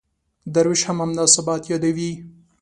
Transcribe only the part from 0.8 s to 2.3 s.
هم همدا ثبات یادوي.